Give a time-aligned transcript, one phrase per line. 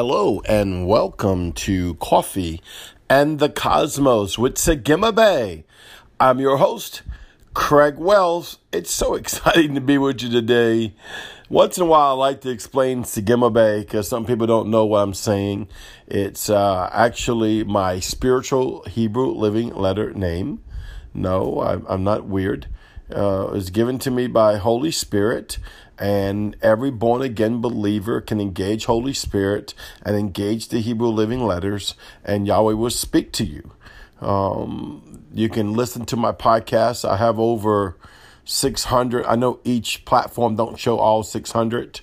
[0.00, 2.62] Hello and welcome to Coffee
[3.10, 5.64] and the Cosmos with Sagima Bay.
[6.20, 7.02] I'm your host,
[7.52, 8.58] Craig Wells.
[8.70, 10.94] It's so exciting to be with you today.
[11.48, 14.86] Once in a while, I like to explain Sagima Bay because some people don't know
[14.86, 15.66] what I'm saying.
[16.06, 20.62] It's uh, actually my spiritual Hebrew living letter name.
[21.12, 22.68] No, I'm, not weird.
[23.12, 25.58] Uh, it was given to me by Holy Spirit
[25.98, 31.94] and every born again believer can engage Holy Spirit and engage the Hebrew living letters,
[32.24, 33.72] and Yahweh will speak to you.
[34.20, 37.08] Um, you can listen to my podcast.
[37.08, 37.96] I have over
[38.44, 39.24] 600.
[39.26, 42.00] I know each platform don't show all 600,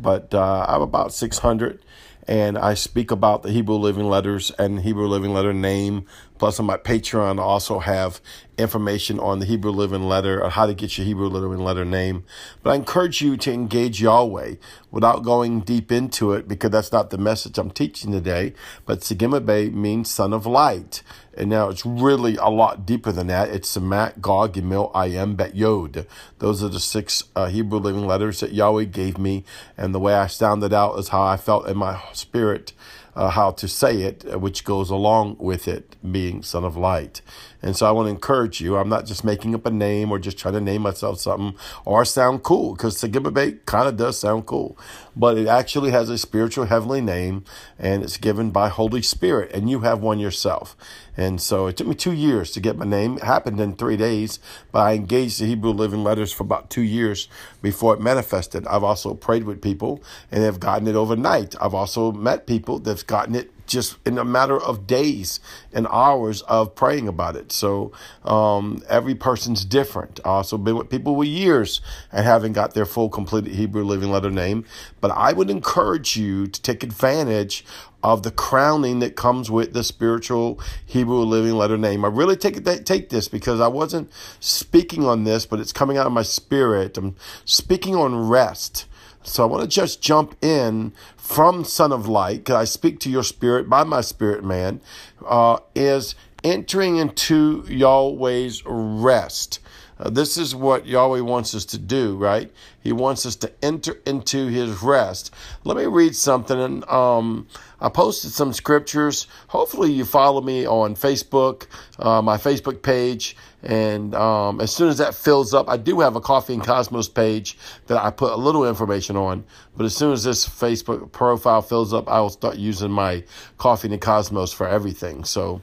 [0.00, 1.80] but uh, I have about 600
[2.28, 6.06] and I speak about the Hebrew Living Letters and Hebrew Living Letter name.
[6.42, 8.20] Plus, on my Patreon, I also have
[8.58, 12.24] information on the Hebrew Living Letter or how to get your Hebrew Living Letter name.
[12.64, 14.56] But I encourage you to engage Yahweh
[14.90, 18.54] without going deep into it because that's not the message I'm teaching today.
[18.86, 21.04] But Segimabe means son of light.
[21.32, 23.50] And now it's really a lot deeper than that.
[23.50, 26.08] It's Samat, Gog, Gimel, Ayem, Bet, Yod.
[26.40, 29.44] Those are the six uh, Hebrew living letters that Yahweh gave me.
[29.78, 32.72] And the way I sounded out is how I felt in my spirit
[33.14, 37.20] uh, how to say it, uh, which goes along with it being Son of Light.
[37.62, 38.76] And so I want to encourage you.
[38.76, 42.04] I'm not just making up a name or just trying to name myself something or
[42.04, 44.76] sound cool because Sagibabe kind of does sound cool,
[45.14, 47.44] but it actually has a spiritual heavenly name
[47.78, 50.76] and it's given by Holy Spirit and you have one yourself.
[51.16, 53.18] And so it took me two years to get my name.
[53.18, 54.40] It happened in three days,
[54.72, 57.28] but I engaged the Hebrew Living Letters for about two years
[57.60, 58.66] before it manifested.
[58.66, 61.54] I've also prayed with people and have gotten it overnight.
[61.60, 65.40] I've also met people that've gotten it just in a matter of days
[65.72, 67.52] and hours of praying about it.
[67.52, 67.92] So
[68.24, 70.20] um, every person's different.
[70.24, 74.10] I also been with people with years and haven't got their full completed Hebrew living
[74.10, 74.64] letter name.
[75.00, 77.64] But I would encourage you to take advantage
[78.02, 82.04] of the crowning that comes with the spiritual Hebrew living letter name.
[82.04, 84.10] I really take take this because I wasn't
[84.40, 86.98] speaking on this, but it's coming out of my spirit.
[86.98, 88.86] I'm speaking on rest.
[89.24, 93.10] So I want to just jump in from Son of Light, because I speak to
[93.10, 94.80] your spirit by my spirit man,
[95.24, 99.60] uh, is entering into Yahweh's rest.
[100.02, 102.50] Uh, this is what Yahweh wants us to do, right?
[102.80, 105.32] He wants us to enter into his rest.
[105.62, 106.58] Let me read something.
[106.58, 107.46] And um,
[107.80, 109.28] I posted some scriptures.
[109.48, 111.66] Hopefully, you follow me on Facebook,
[112.00, 113.36] uh, my Facebook page.
[113.62, 117.08] And um, as soon as that fills up, I do have a Coffee and Cosmos
[117.08, 119.44] page that I put a little information on.
[119.76, 123.22] But as soon as this Facebook profile fills up, I will start using my
[123.58, 125.22] Coffee and Cosmos for everything.
[125.22, 125.62] So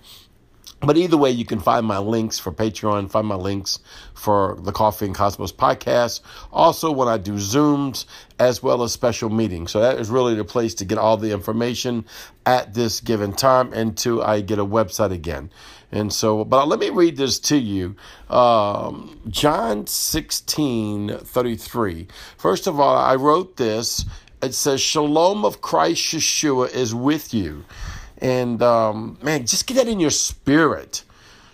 [0.81, 3.79] but either way, you can find my links for Patreon, find my links
[4.13, 6.21] for the Coffee and Cosmos podcast.
[6.53, 8.05] Also, when I do Zooms
[8.39, 9.71] as well as special meetings.
[9.71, 12.05] So that is really the place to get all the information
[12.45, 15.51] at this given time until I get a website again.
[15.91, 17.95] And so, but let me read this to you.
[18.29, 22.07] Um, John 16 33.
[22.37, 24.05] First of all, I wrote this.
[24.41, 27.65] It says, Shalom of Christ Yeshua is with you.
[28.21, 31.03] And um, man, just get that in your spirit.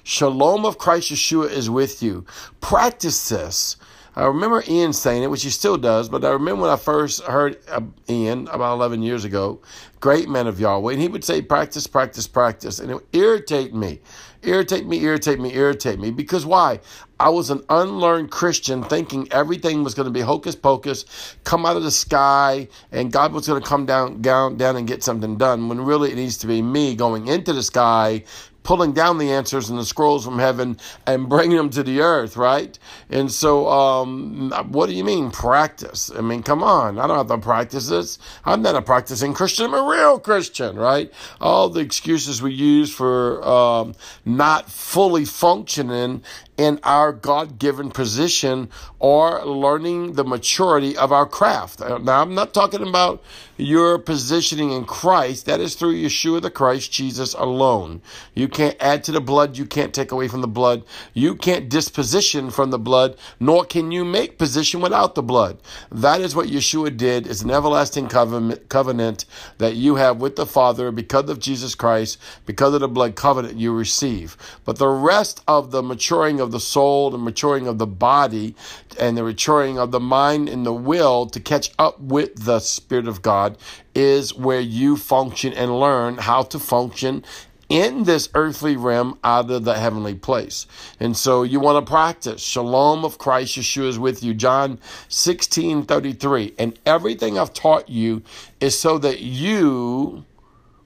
[0.04, 2.26] Shalom of Christ Yeshua is with you.
[2.62, 3.78] Practice this.
[4.18, 7.22] I remember Ian saying it, which he still does, but I remember when I first
[7.24, 9.60] heard uh, Ian about 11 years ago,
[10.00, 12.80] great man of Yahweh, and he would say, practice, practice, practice.
[12.80, 14.00] And it would irritate me,
[14.42, 16.12] irritate me, irritate me, irritate me.
[16.12, 16.80] Because why?
[17.20, 21.76] I was an unlearned Christian thinking everything was going to be hocus pocus, come out
[21.76, 25.38] of the sky, and God was going to come down, down, down and get something
[25.38, 28.24] done, when really it needs to be me going into the sky,
[28.66, 32.36] pulling down the answers and the scrolls from heaven and bringing them to the earth,
[32.36, 32.78] right?
[33.10, 36.12] And so, um, what do you mean practice?
[36.14, 38.18] I mean, come on, I don't have to practice this.
[38.44, 39.68] I'm not a practicing Christian.
[39.68, 41.14] I'm a real Christian, right?
[41.40, 43.94] All the excuses we use for um,
[44.26, 46.24] not fully functioning
[46.58, 48.70] in our God given position
[49.00, 51.82] or learning the maturity of our craft.
[51.82, 53.24] Uh, now, I'm not talking about
[53.58, 55.46] your positioning in Christ.
[55.46, 58.02] That is through Yeshua the Christ, Jesus alone.
[58.34, 59.58] You can't add to the blood.
[59.58, 60.84] You can't take away from the blood.
[61.14, 65.58] You can't disposition from the blood, nor can you make position without the blood.
[65.92, 67.28] That is what Yeshua did.
[67.28, 69.26] It's an everlasting covenant
[69.58, 73.58] that you have with the Father because of Jesus Christ, because of the blood covenant
[73.58, 74.38] you receive.
[74.64, 78.56] But the rest of the maturing of the soul, the maturing of the body,
[79.00, 83.08] and the maturing of the mind and the will to catch up with the Spirit
[83.08, 83.58] of God
[83.94, 87.24] is where you function and learn how to function
[87.70, 90.68] in this earthly realm out of the heavenly place.
[91.00, 92.42] And so you want to practice.
[92.42, 94.34] Shalom of Christ Yeshua is with you.
[94.34, 96.54] John 16 33.
[96.60, 98.22] And everything I've taught you
[98.60, 100.26] is so that you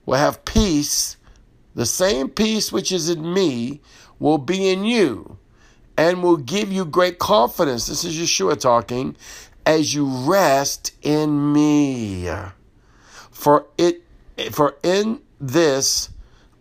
[0.05, 1.17] will have peace.
[1.75, 3.81] The same peace which is in me
[4.17, 5.37] will be in you
[5.99, 7.87] and will give you great confidence.
[7.87, 9.17] This is Yeshua talking
[9.65, 12.31] as you rest in me.
[13.29, 14.01] For it
[14.53, 16.09] for in this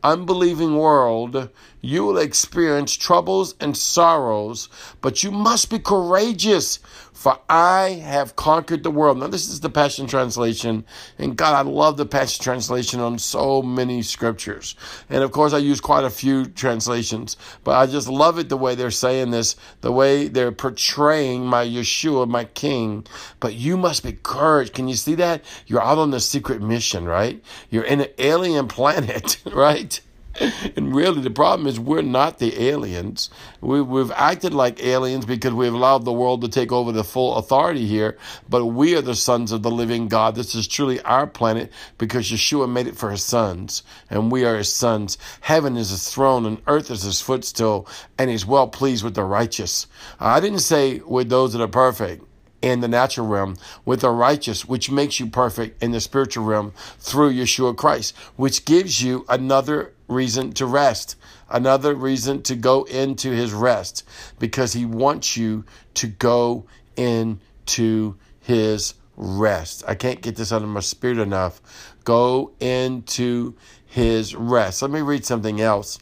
[0.03, 1.51] unbelieving world,
[1.81, 4.69] you will experience troubles and sorrows,
[5.01, 6.81] but you must be courageous,
[7.19, 9.19] for I have conquered the world.
[9.19, 10.85] Now, this is the Passion Translation,
[11.19, 14.77] and God, I love the Passion Translation on so many scriptures.
[15.11, 18.57] And of course, I use quite a few translations, but I just love it the
[18.57, 23.05] way they're saying this, the way they're portraying my Yeshua, my King.
[23.41, 24.73] But you must be courage.
[24.73, 25.43] Can you see that?
[25.67, 27.43] You're out on a secret mission, right?
[27.69, 30.01] You're in an alien planet, right?
[30.77, 33.31] and really, the problem is we're not the aliens.
[33.61, 37.37] We, we've acted like aliens because we've allowed the world to take over the full
[37.37, 38.19] authority here,
[38.49, 40.35] but we are the sons of the living God.
[40.35, 44.57] This is truly our planet because Yeshua made it for his sons, and we are
[44.57, 45.19] his sons.
[45.41, 47.89] Heaven is his throne, and earth is his footstool,
[48.19, 49.87] and he's well pleased with the righteous.
[50.21, 52.28] I didn't say with those that are perfect
[52.61, 56.73] in the natural realm with the righteous, which makes you perfect in the spiritual realm
[56.99, 61.17] through Yeshua Christ, which gives you another reason to rest,
[61.51, 64.03] another reason to go into his rest,
[64.39, 65.65] because he wants you
[65.95, 66.65] to go
[66.97, 69.85] into his rest.
[69.87, 71.61] I can't get this out of my spirit enough.
[72.05, 73.55] Go into
[73.85, 74.83] his rest.
[74.83, 75.99] Let me read something else.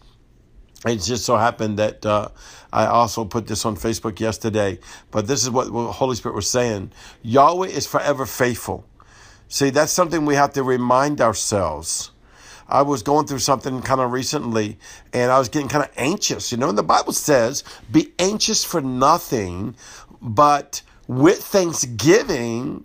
[0.86, 2.28] It just so happened that uh,
[2.72, 4.78] I also put this on Facebook yesterday,
[5.10, 6.92] but this is what the Holy Spirit was saying.
[7.22, 8.84] Yahweh is forever faithful.
[9.48, 12.10] See, that's something we have to remind ourselves.
[12.68, 14.78] I was going through something kind of recently
[15.12, 16.50] and I was getting kind of anxious.
[16.50, 19.76] You know, and the Bible says, be anxious for nothing,
[20.20, 22.84] but with thanksgiving,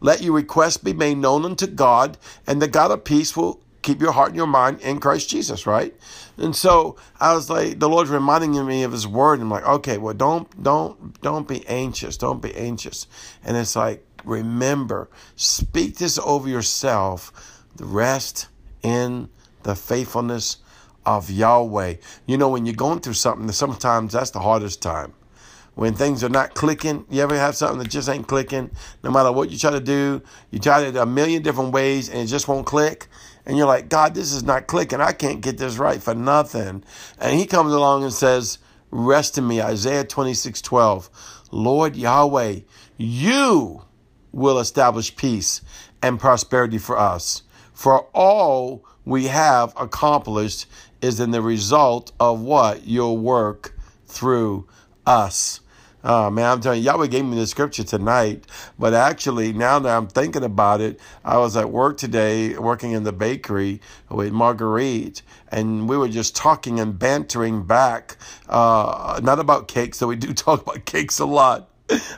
[0.00, 4.00] let your request be made known unto God, and the God of peace will keep
[4.00, 5.94] your heart and your mind in Christ Jesus, right?
[6.36, 9.34] And so I was like, the Lord's reminding me of His Word.
[9.34, 12.16] And I'm like, okay, well, don't, don't, don't be anxious.
[12.16, 13.06] Don't be anxious.
[13.44, 17.62] And it's like, remember, speak this over yourself.
[17.78, 18.48] Rest
[18.82, 19.28] in
[19.62, 20.58] the faithfulness
[21.06, 21.94] of Yahweh.
[22.26, 25.14] You know, when you're going through something, sometimes that's the hardest time.
[25.76, 28.70] When things are not clicking, you ever have something that just ain't clicking?
[29.04, 32.18] No matter what you try to do, you try it a million different ways and
[32.18, 33.08] it just won't click.
[33.46, 35.00] And you're like, God, this is not clicking.
[35.00, 36.82] I can't get this right for nothing.
[37.18, 38.58] And he comes along and says,
[38.90, 41.10] Rest in me, Isaiah 26 12.
[41.52, 42.60] Lord Yahweh,
[42.96, 43.82] you
[44.32, 45.62] will establish peace
[46.02, 47.42] and prosperity for us.
[47.72, 50.66] For all we have accomplished
[51.00, 52.86] is in the result of what?
[52.86, 53.76] Your work
[54.06, 54.66] through
[55.06, 55.60] us.
[56.04, 58.44] Oh man, I'm telling you, Yahweh gave me the scripture tonight,
[58.78, 63.02] but actually, now that I'm thinking about it, I was at work today working in
[63.02, 69.68] the bakery with Marguerite, and we were just talking and bantering back, uh, not about
[69.68, 71.68] cakes, though we do talk about cakes a lot.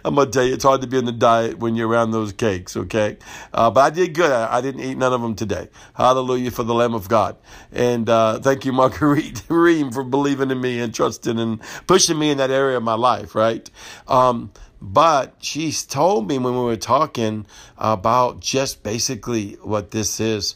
[0.05, 2.33] I'm gonna tell you, it's hard to be on the diet when you're around those
[2.33, 3.19] cakes, okay?
[3.53, 4.31] Uh, but I did good.
[4.31, 5.69] I, I, didn't eat none of them today.
[5.95, 7.37] Hallelujah for the Lamb of God.
[7.71, 12.31] And uh, thank you, Marguerite Reem, for believing in me and trusting and pushing me
[12.31, 13.69] in that area of my life, right?
[14.07, 17.47] Um, but she's told me when we were talking
[17.77, 20.55] about just basically what this is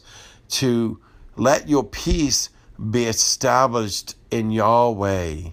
[0.49, 0.99] to
[1.35, 2.49] let your peace
[2.89, 5.49] be established in Yahweh.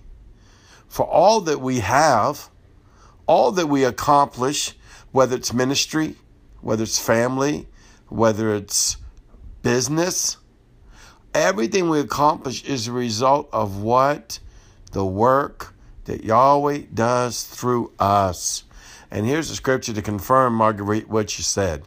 [0.88, 2.49] For all that we have,
[3.30, 4.74] all that we accomplish,
[5.12, 6.16] whether it's ministry,
[6.62, 7.68] whether it's family,
[8.08, 8.96] whether it's
[9.62, 10.36] business,
[11.32, 14.40] everything we accomplish is a result of what?
[14.90, 18.64] The work that Yahweh does through us.
[19.12, 21.84] And here's the scripture to confirm, Marguerite, what you said.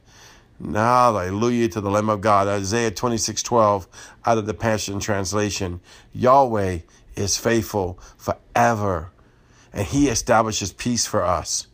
[0.62, 2.48] Now, hallelujah to the Lamb of God.
[2.48, 3.86] Isaiah 26 12
[4.26, 5.82] out of the Passion Translation.
[6.14, 6.80] Yahweh
[7.18, 9.12] is faithful forever
[9.74, 11.68] and He establishes peace for us.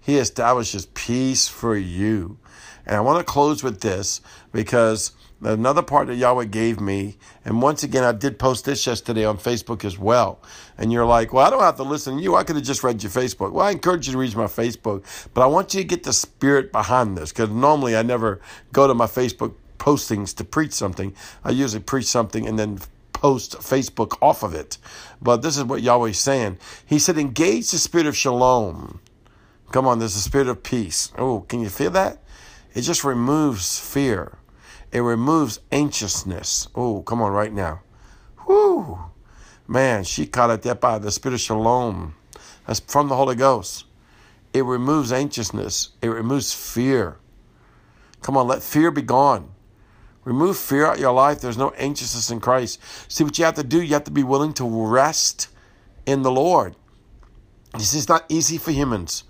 [0.00, 2.38] He establishes peace for you.
[2.86, 4.20] And I want to close with this
[4.52, 9.24] because another part that Yahweh gave me, and once again, I did post this yesterday
[9.24, 10.40] on Facebook as well.
[10.76, 12.34] And you're like, well, I don't have to listen to you.
[12.34, 13.52] I could have just read your Facebook.
[13.52, 16.12] Well, I encourage you to read my Facebook, but I want you to get the
[16.12, 18.40] spirit behind this because normally I never
[18.72, 21.14] go to my Facebook postings to preach something.
[21.44, 22.78] I usually preach something and then
[23.24, 24.76] post Facebook off of it.
[25.22, 26.58] But this is what Yahweh's saying.
[26.84, 29.00] He said, engage the spirit of shalom.
[29.72, 31.10] Come on, there's a spirit of peace.
[31.16, 32.22] Oh, can you feel that?
[32.74, 34.36] It just removes fear.
[34.92, 36.68] It removes anxiousness.
[36.74, 37.80] Oh, come on, right now.
[38.44, 38.98] Whew.
[39.66, 42.16] Man, she caught it that by the spirit of shalom.
[42.66, 43.86] That's from the Holy Ghost.
[44.52, 45.92] It removes anxiousness.
[46.02, 47.16] It removes fear.
[48.20, 49.53] Come on, let fear be gone.
[50.24, 51.40] Remove fear out of your life.
[51.40, 52.80] There's no anxiousness in Christ.
[53.08, 53.82] See what you have to do?
[53.82, 55.48] You have to be willing to rest
[56.06, 56.76] in the Lord.
[57.72, 59.24] This is not easy for humans.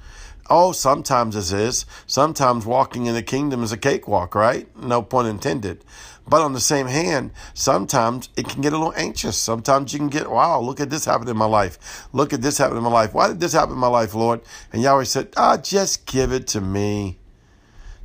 [0.50, 1.86] Oh, sometimes it is.
[2.06, 4.68] Sometimes walking in the kingdom is a cakewalk, right?
[4.76, 5.82] No pun intended.
[6.28, 9.38] But on the same hand, sometimes it can get a little anxious.
[9.38, 12.06] Sometimes you can get, wow, look at this happen in my life.
[12.12, 13.14] Look at this happen in my life.
[13.14, 14.42] Why did this happen in my life, Lord?
[14.72, 17.18] And Yahweh said, ah, just give it to me.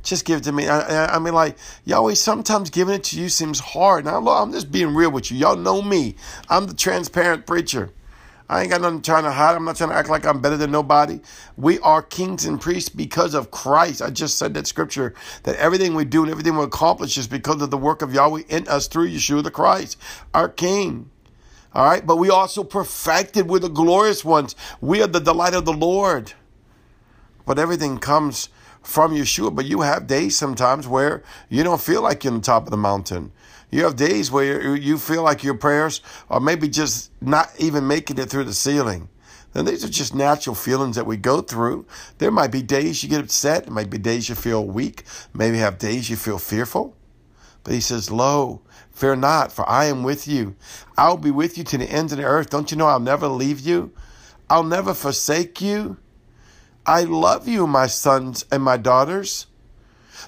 [0.02, 0.66] Just give it to me.
[0.66, 4.04] I, I, mean, like, Yahweh, sometimes giving it to you seems hard.
[4.04, 5.36] Now, Lord, I'm just being real with you.
[5.36, 6.16] Y'all know me.
[6.48, 7.92] I'm the transparent preacher.
[8.50, 9.54] I ain't got nothing trying to hide.
[9.54, 11.20] I'm not trying to act like I'm better than nobody.
[11.56, 14.02] We are kings and priests because of Christ.
[14.02, 15.14] I just said that scripture
[15.44, 18.42] that everything we do and everything we accomplish is because of the work of Yahweh
[18.48, 19.96] in us through Yeshua the Christ,
[20.34, 21.10] our King.
[21.72, 23.48] All right, but we also perfected.
[23.48, 24.56] We're the glorious ones.
[24.80, 26.32] We are the delight of the Lord.
[27.46, 28.48] But everything comes
[28.82, 29.54] from Yeshua.
[29.54, 32.70] But you have days sometimes where you don't feel like you're on the top of
[32.70, 33.32] the mountain.
[33.70, 38.18] You have days where you feel like your prayers are maybe just not even making
[38.18, 39.08] it through the ceiling.
[39.54, 41.86] And these are just natural feelings that we go through.
[42.18, 43.64] There might be days you get upset.
[43.64, 45.04] There might be days you feel weak.
[45.34, 46.96] Maybe have days you feel fearful.
[47.64, 50.54] But he says, Lo, fear not, for I am with you.
[50.96, 52.50] I'll be with you to the ends of the earth.
[52.50, 53.92] Don't you know I'll never leave you?
[54.48, 55.96] I'll never forsake you.
[56.86, 59.46] I love you, my sons and my daughters.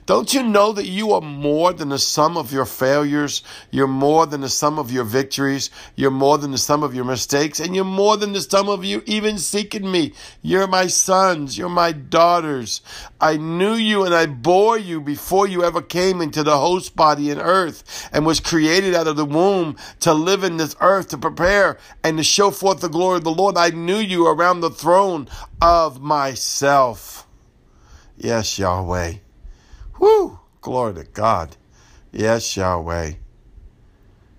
[0.06, 3.42] Don't you know that you are more than the sum of your failures?
[3.70, 5.70] You're more than the sum of your victories.
[5.96, 7.60] You're more than the sum of your mistakes.
[7.60, 10.14] And you're more than the sum of you even seeking me.
[10.42, 11.56] You're my sons.
[11.56, 12.80] You're my daughters.
[13.20, 17.30] I knew you and I bore you before you ever came into the host body
[17.30, 21.18] in earth and was created out of the womb to live in this earth, to
[21.18, 23.56] prepare and to show forth the glory of the Lord.
[23.56, 25.28] I knew you around the throne
[25.60, 27.26] of myself.
[28.16, 29.14] Yes, Yahweh.
[29.98, 30.38] Whoo!
[30.60, 31.56] Glory to God.
[32.12, 33.14] Yes, Yahweh.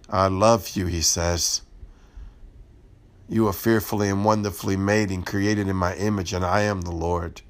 [0.10, 1.62] I love you, he says.
[3.28, 6.92] You are fearfully and wonderfully made and created in my image, and I am the
[6.92, 7.42] Lord.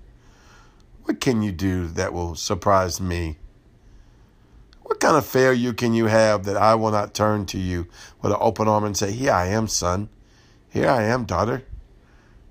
[1.03, 3.37] What can you do that will surprise me?
[4.83, 7.87] What kind of failure can you have that I will not turn to you
[8.21, 10.09] with an open arm and say, Here I am, son.
[10.69, 11.63] Here I am, daughter.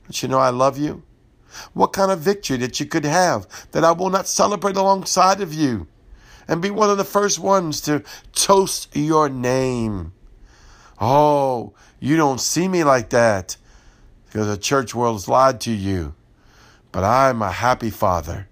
[0.05, 1.03] Don't you know I love you?
[1.73, 5.53] What kind of victory that you could have that I will not celebrate alongside of
[5.53, 5.87] you
[6.49, 8.03] and be one of the first ones to
[8.35, 10.13] toast your name.
[11.01, 13.57] Oh, you don't see me like that
[14.27, 16.15] because the church world has lied to you.
[16.91, 18.49] But I'm a happy father.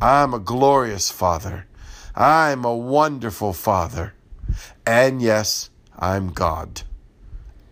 [0.00, 1.66] I'm a glorious father.
[2.14, 4.14] I'm a wonderful father.
[4.86, 6.82] And yes, I'm God.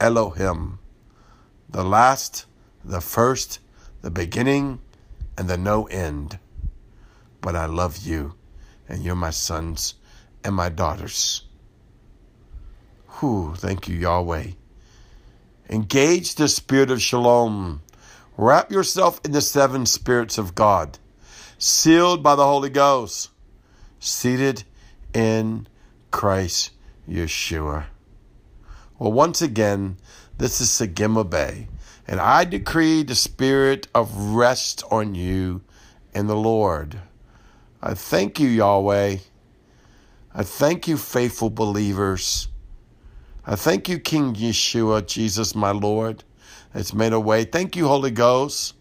[0.00, 0.78] Elohim.
[1.68, 2.46] The last,
[2.84, 3.60] the first,
[4.02, 4.80] the beginning
[5.36, 6.38] and the no end.
[7.40, 8.34] But I love you,
[8.88, 9.94] and you're my sons
[10.44, 11.44] and my daughters.
[13.18, 14.52] Whew, thank you, Yahweh.
[15.70, 17.82] Engage the spirit of shalom.
[18.36, 20.98] Wrap yourself in the seven spirits of God,
[21.58, 23.30] sealed by the Holy Ghost,
[23.98, 24.64] seated
[25.12, 25.66] in
[26.10, 26.70] Christ
[27.08, 27.86] Yeshua.
[28.98, 29.96] Well, once again,
[30.38, 31.68] this is Sagima Bay.
[32.08, 35.60] And I decree the spirit of rest on you
[36.14, 36.98] in the Lord.
[37.82, 39.18] I thank you, Yahweh.
[40.34, 42.48] I thank you, faithful believers.
[43.46, 46.24] I thank you, King Yeshua, Jesus, my Lord,
[46.72, 47.44] that's made a way.
[47.44, 48.74] Thank you, Holy Ghost.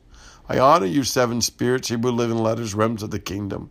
[0.47, 3.69] I honor you, seven spirits, Hebrew living letters, realms of the kingdom.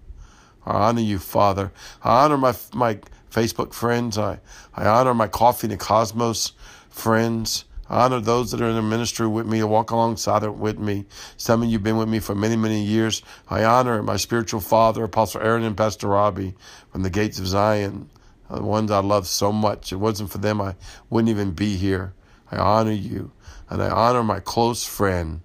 [0.66, 1.72] I honor you, Father.
[2.02, 2.98] I honor my my
[3.30, 4.18] Facebook friends.
[4.18, 4.40] I,
[4.75, 6.52] I honor my Coffee the Cosmos
[6.90, 7.64] friends.
[7.88, 11.06] I honor those that are in the ministry with me, walk alongside it with me.
[11.36, 13.22] Some of you have been with me for many, many years.
[13.48, 16.54] I honor my spiritual father, Apostle Aaron and Pastor Robbie
[16.90, 18.10] from the Gates of Zion,
[18.50, 19.92] the ones I love so much.
[19.92, 20.74] It wasn't for them, I
[21.10, 22.14] wouldn't even be here.
[22.50, 23.32] I honor you.
[23.68, 25.42] And I honor my close friend.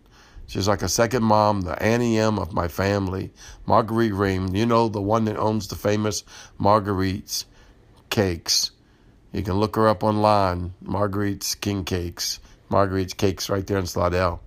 [0.48, 3.32] She's like a second mom, the Annie M of my family,
[3.66, 4.54] Marguerite Ream.
[4.54, 6.24] You know, the one that owns the famous
[6.60, 7.46] Marguerite's
[8.10, 8.72] cakes.
[9.32, 12.40] You can look her up online, Marguerite's King Cakes.
[12.70, 14.42] Marguerite's Cakes right there in Slidell.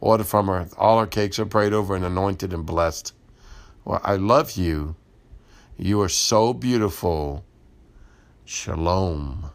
[0.00, 0.68] Order from her.
[0.76, 3.14] All her cakes are prayed over and anointed and blessed.
[3.84, 4.96] Well, I love you.
[5.78, 7.44] You are so beautiful.
[8.44, 9.50] Shalom.